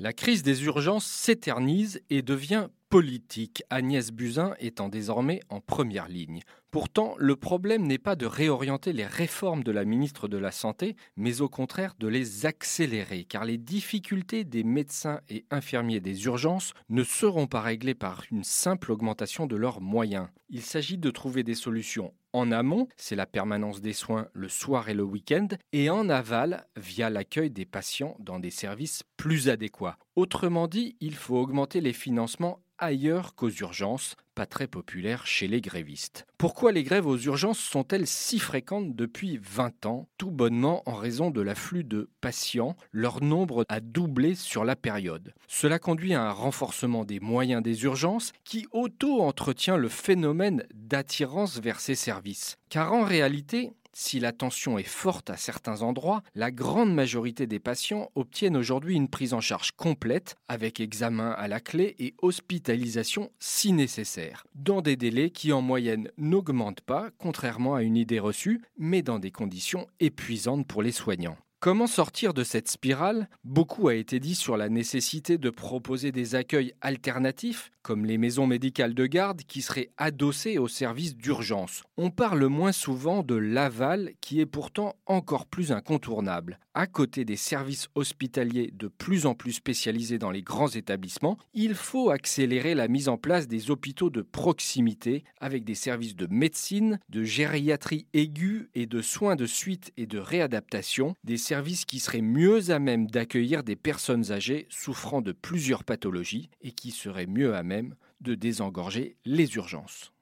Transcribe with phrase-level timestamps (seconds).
[0.00, 6.40] La crise des urgences s'éternise et devient politique, Agnès Buzyn étant désormais en première ligne.
[6.70, 10.94] Pourtant, le problème n'est pas de réorienter les réformes de la ministre de la Santé,
[11.16, 16.72] mais au contraire de les accélérer, car les difficultés des médecins et infirmiers des urgences
[16.88, 20.28] ne seront pas réglées par une simple augmentation de leurs moyens.
[20.48, 24.88] Il s'agit de trouver des solutions en amont, c'est la permanence des soins le soir
[24.88, 29.98] et le week-end, et en aval, via l'accueil des patients dans des services plus adéquats.
[30.14, 35.60] Autrement dit, il faut augmenter les financements ailleurs qu'aux urgences, pas très populaire chez les
[35.60, 36.26] grévistes.
[36.38, 40.08] Pourquoi les grèves aux urgences sont-elles si fréquentes depuis 20 ans?
[40.16, 45.34] Tout bonnement en raison de l'afflux de patients, leur nombre a doublé sur la période.
[45.46, 51.78] Cela conduit à un renforcement des moyens des urgences qui auto-entretient le phénomène d'attirance vers
[51.78, 52.56] ces services.
[52.70, 57.58] Car en réalité, si la tension est forte à certains endroits, la grande majorité des
[57.58, 63.30] patients obtiennent aujourd'hui une prise en charge complète, avec examen à la clé et hospitalisation
[63.38, 68.62] si nécessaire, dans des délais qui en moyenne n'augmentent pas, contrairement à une idée reçue,
[68.78, 71.36] mais dans des conditions épuisantes pour les soignants.
[71.62, 73.28] Comment sortir de cette spirale?
[73.44, 78.46] Beaucoup a été dit sur la nécessité de proposer des accueils alternatifs, comme les maisons
[78.46, 81.82] médicales de garde qui seraient adossées aux services d'urgence.
[81.98, 86.58] On parle moins souvent de l'aval qui est pourtant encore plus incontournable.
[86.72, 91.74] À côté des services hospitaliers de plus en plus spécialisés dans les grands établissements, il
[91.74, 97.00] faut accélérer la mise en place des hôpitaux de proximité avec des services de médecine,
[97.08, 101.16] de gériatrie aiguë et de soins de suite et de réadaptation,
[101.50, 106.70] services qui seraient mieux à même d'accueillir des personnes âgées souffrant de plusieurs pathologies et
[106.70, 110.12] qui seraient mieux à même de désengorger les urgences.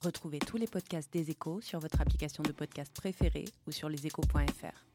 [0.00, 4.93] Retrouvez tous les podcasts des échos sur votre application de podcast préférée ou sur leséchos.fr.